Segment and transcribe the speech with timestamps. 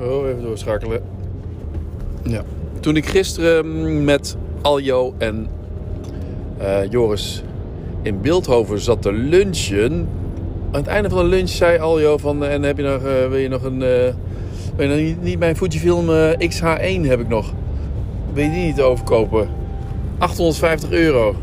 [0.00, 1.02] Oh, even doorschakelen.
[2.22, 2.42] Ja.
[2.80, 5.46] Toen ik gisteren met Aljo en
[6.58, 7.42] eh, Joris
[8.02, 10.08] in Beeldhoven zat te lunchen.
[10.70, 12.44] Aan het einde van de lunch zei Aljo van...
[12.44, 13.82] En heb je nog, eh, wil je nog een...
[13.82, 14.14] eh,
[14.76, 17.52] wil je nog niet, niet mijn Fujifilm eh, XH1 heb ik nog.
[18.32, 19.48] Wil je die niet overkopen?
[20.18, 21.34] 850 euro.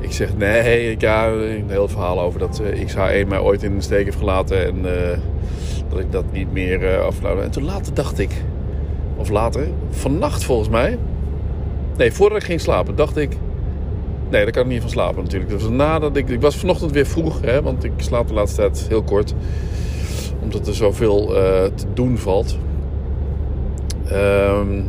[0.00, 3.74] Ik zeg nee, ik ja, een heel verhaal over dat eh, XH1 mij ooit in
[3.76, 5.18] de steek heeft gelaten en eh,
[5.88, 7.44] dat ik dat niet meer afladen.
[7.44, 8.30] En toen later dacht ik,
[9.16, 10.98] of later, vannacht volgens mij,
[11.96, 13.36] nee, voordat ik ging slapen, dacht ik,
[14.30, 15.50] nee, daar kan ik niet van slapen natuurlijk.
[15.50, 18.86] Was nadat ik, ik was vanochtend weer vroeg, hè, want ik slaap de laatste tijd
[18.88, 19.34] heel kort,
[20.42, 22.58] omdat er zoveel eh, te doen valt.
[24.04, 24.82] Ehm,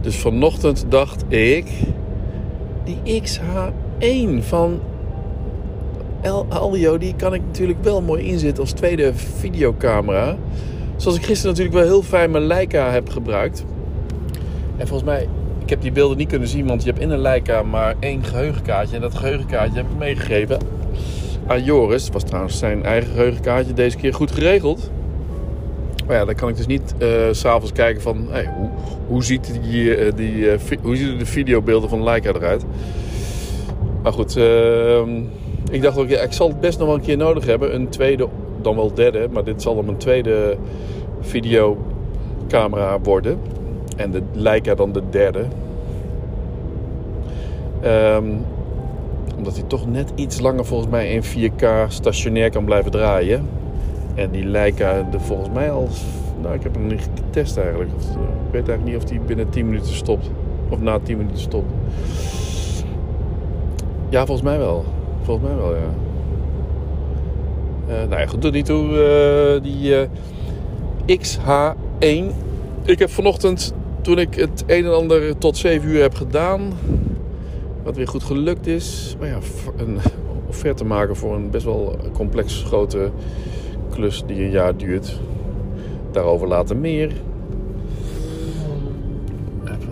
[0.00, 1.66] dus vanochtend dacht ik,
[2.84, 4.80] die XH1 van
[6.32, 10.36] Aldio, die kan ik natuurlijk wel mooi inzetten als tweede videocamera.
[10.96, 13.64] Zoals ik gisteren natuurlijk wel heel fijn mijn Leica heb gebruikt.
[14.76, 15.28] En volgens mij,
[15.62, 18.24] ik heb die beelden niet kunnen zien, want je hebt in een Leica maar één
[18.24, 18.96] geheugenkaartje.
[18.96, 20.58] En dat geheugenkaartje heb ik meegegeven
[21.46, 22.04] aan Joris.
[22.04, 24.90] Het was trouwens zijn eigen geheugenkaartje, deze keer goed geregeld.
[26.06, 26.94] Maar ja, dan kan ik dus niet
[27.32, 28.16] s s'avonds kijken van
[28.56, 28.68] hoe,
[29.06, 32.64] hoe, ziet die, eh, die, vi- hoe zien de videobeelden van Leica eruit.
[34.02, 35.10] Maar goed, ehm,
[35.70, 37.74] ik dacht ook, ja, ik zal het best nog wel een keer nodig hebben.
[37.74, 38.28] Een tweede,
[38.62, 40.56] dan wel derde, maar dit zal dan mijn tweede
[41.20, 43.38] videocamera worden.
[43.96, 45.44] En de Leica dan de derde.
[47.80, 48.24] Ehm,
[49.36, 53.48] omdat hij toch net iets langer volgens mij in 4K stationair kan blijven draaien.
[54.14, 55.88] En die Leica, de, volgens mij al...
[56.42, 57.90] Nou, ik heb hem niet getest eigenlijk.
[57.90, 60.30] Eh, ik weet eigenlijk niet of die binnen 10 minuten stopt.
[60.68, 61.72] Of na 10 minuten stopt.
[64.08, 64.84] Ja, volgens mij wel.
[65.24, 65.94] Volgens mij wel, ja.
[67.88, 69.02] Eh, nou ja, goed, doet niet toe.
[69.02, 70.08] eh, die eh,
[71.06, 72.34] XH1.
[72.84, 76.72] Ik heb vanochtend, toen ik het een en ander tot 7 uur heb gedaan...
[77.82, 79.16] Wat weer goed gelukt is.
[79.18, 79.38] Maar ja,
[79.76, 79.98] een
[80.48, 83.10] offerte maken voor een best wel complex grote
[83.90, 85.20] klus die een jaar duurt.
[86.10, 87.12] Daarover later meer.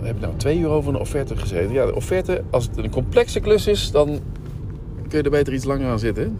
[0.01, 1.73] Heb ik nou twee uur over een offerte gezeten?
[1.73, 4.19] Ja, de offerte, als het een complexe klus is, dan
[5.13, 6.37] kun je er beter iets langer aan zitten.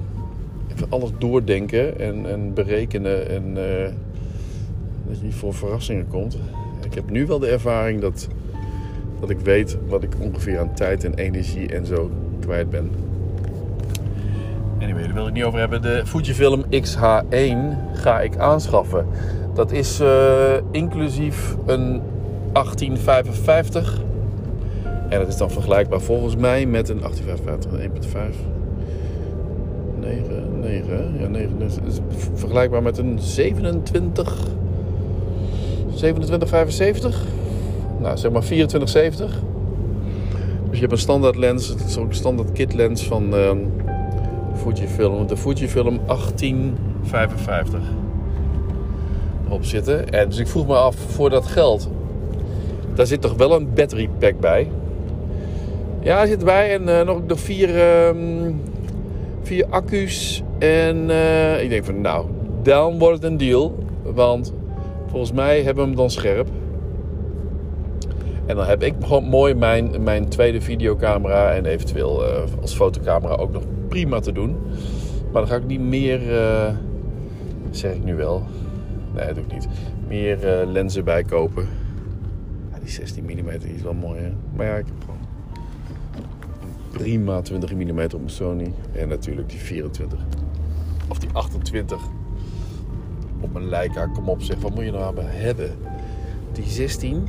[0.71, 3.91] Even alles doordenken en, en berekenen en eh,
[5.07, 6.37] dat je niet voor verrassingen komt.
[6.83, 8.27] Ik heb nu wel de ervaring dat,
[9.19, 12.91] dat ik weet wat ik ongeveer aan tijd en energie en zo kwijt ben.
[14.79, 15.81] Anyway, daar wil ik niet over hebben.
[15.81, 17.57] De Fujifilm XH1
[17.93, 19.07] ga ik aanschaffen.
[19.53, 22.01] Dat is eh, inclusief een
[22.53, 24.01] 1855.
[25.09, 28.11] En dat is dan vergelijkbaar volgens mij met een 1855,
[28.41, 28.61] 1.5.
[30.03, 31.59] 9, 9, ja 9.
[31.59, 31.99] Dat is
[32.33, 34.37] vergelijkbaar met een 27.
[35.95, 37.23] 2775.
[37.99, 39.41] Nou, zeg maar 2470.
[40.69, 43.57] Dus je hebt een standaard lens, het is ook een standaard kit lens van ehm,
[44.55, 45.27] Fujifilm.
[45.27, 47.79] De Fujifilm 1855
[49.49, 50.09] op zitten.
[50.09, 51.89] En dus ik vroeg me af, voor dat geld,
[52.93, 54.67] daar zit toch wel een battery pack bij?
[55.99, 56.73] Ja, zit erbij.
[56.73, 58.51] En eh, nog, nog vier, ehm,
[59.43, 60.43] vier accu's.
[60.59, 62.25] En eh, ik denk van, nou,
[62.61, 63.77] dan wordt het een deal.
[64.03, 64.53] Want
[65.07, 66.47] volgens mij hebben we hem dan scherp.
[68.45, 73.35] En dan heb ik gewoon mooi mijn, mijn tweede videocamera en eventueel eh, als fotocamera
[73.35, 74.57] ook nog prima te doen.
[75.31, 76.73] Maar dan ga ik niet meer, eh,
[77.71, 78.43] zeg ik nu wel,
[79.15, 79.67] nee dat doe ik niet,
[80.07, 81.67] meer lenzen bij kopen.
[82.71, 84.31] Ja, die 16 mm is wel mooi hè.
[84.55, 85.12] Maar ja, ik heb
[87.03, 88.73] prima 20 mm op mijn Sony.
[88.95, 90.19] En natuurlijk die 24.
[91.07, 92.01] Of die 28
[93.39, 94.05] op mijn Leica.
[94.05, 95.77] Kom op zeg, wat moet je nou aan hebben?
[96.51, 97.27] Die 16...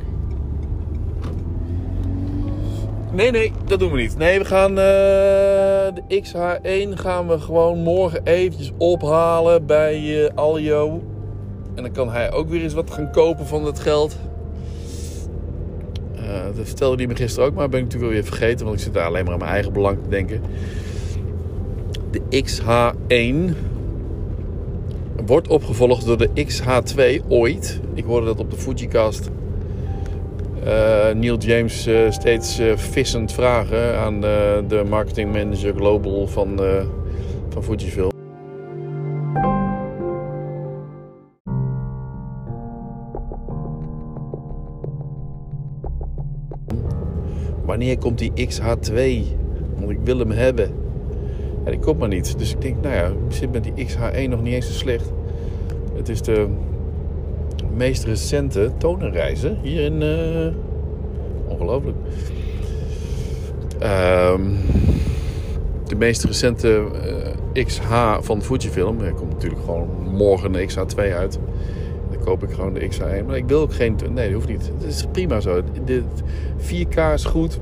[3.11, 4.17] Nee, nee, dat doen we niet.
[4.17, 11.03] Nee, we gaan eh, de XH1 gaan we gewoon morgen eventjes ophalen bij eh, Aljo.
[11.75, 14.17] En dan kan hij ook weer eens wat gaan kopen van dat geld.
[16.25, 18.65] Eh, dat vertelde hij me gisteren ook, maar ben ik natuurlijk weer vergeten.
[18.65, 20.41] Want ik zit daar alleen maar aan mijn eigen belang te denken.
[22.11, 23.55] De XH1
[25.25, 27.79] wordt opgevolgd door de XH2 ooit.
[27.93, 29.29] Ik hoorde dat op de Fujicast
[30.63, 34.21] eh, Neil James eh, steeds vissend vragen aan
[34.67, 36.59] de marketing manager global van,
[37.49, 38.14] van Fujifilm.
[47.65, 48.93] Wanneer komt die XH2?
[49.77, 50.69] Want ik wil hem hebben.
[51.63, 52.37] En die komt maar niet.
[52.37, 55.11] Dus ik denk, nou ja, ik zit met die XH1 nog niet eens zo slecht.
[55.95, 56.47] Het is de
[57.75, 60.01] meest recente tonenreizen hier in.
[60.01, 60.51] eh,
[61.47, 61.97] ongelooflijk.
[63.79, 64.41] Ehm,
[65.87, 66.83] de meest recente
[67.53, 69.01] eh, XH van Fujifilm.
[69.01, 71.39] Er komt natuurlijk gewoon morgen de XH2 uit.
[72.25, 73.25] Koop ik gewoon de XH1.
[73.25, 73.95] Maar ik wil ook geen.
[74.09, 74.71] Nee, dat hoeft niet.
[74.73, 75.61] Het is prima zo.
[75.85, 76.03] De
[76.57, 77.59] 4K is goed.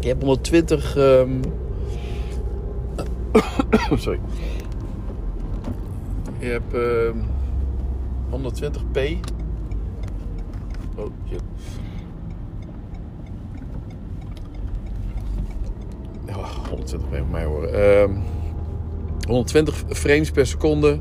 [0.00, 0.96] Je hebt 120.
[0.96, 1.30] ehm,
[4.04, 4.20] Sorry.
[6.38, 7.16] Je hebt ehm,
[8.30, 9.18] 120p.
[10.96, 11.42] Oh, shit.
[16.26, 16.36] Ja,
[16.70, 18.00] 120p van mij horen.
[18.00, 18.12] Ehm,
[19.26, 20.98] 120 frames per seconde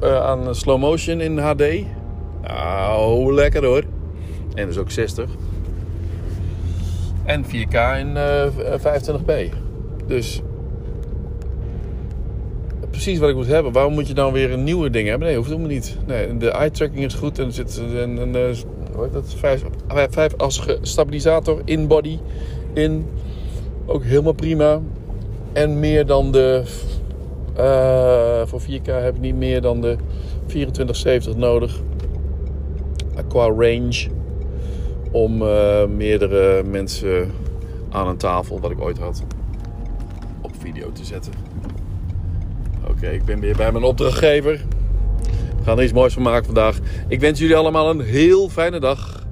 [0.00, 1.62] eh, aan slow motion in HD.
[2.46, 3.82] Nou, lekker hoor.
[4.54, 5.30] En dus ook 60.
[7.24, 8.46] En 4K in eh,
[8.78, 9.54] 25p.
[10.06, 10.40] Dus
[12.90, 13.72] precies wat ik moet hebben.
[13.72, 15.26] Waarom moet je dan weer een nieuwe ding hebben?
[15.28, 15.96] Nee, hoeft helemaal niet.
[16.06, 18.54] Nee, de eye tracking is goed en er zit een, een, een
[19.02, 19.34] heet dat?
[19.36, 19.64] Vijf,
[20.10, 22.18] vijfasige stabilisator in body
[22.72, 23.06] in.
[23.86, 24.80] Ook helemaal prima.
[25.52, 26.62] En meer dan de.
[27.56, 29.96] eh, voor 4K heb ik niet meer dan de
[30.46, 31.80] 2470 nodig.
[33.28, 34.08] Qua range.
[35.10, 37.30] Om eh, meerdere mensen
[37.90, 39.22] aan een tafel, wat ik ooit had,
[40.40, 41.32] op video te zetten.
[42.88, 44.64] Oké, ik ben weer bij mijn opdrachtgever.
[45.58, 46.78] We gaan er iets moois van maken vandaag.
[47.08, 49.25] Ik wens jullie allemaal een heel fijne dag.